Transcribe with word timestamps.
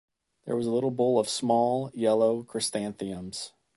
There 0.47 0.55
was 0.55 0.65
a 0.65 0.71
little 0.71 0.89
bowl 0.89 1.19
of 1.19 1.29
small, 1.29 1.91
yellow 1.93 2.41
chrysanthemums. 2.41 3.53